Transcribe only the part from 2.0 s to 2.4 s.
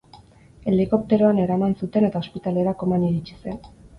eta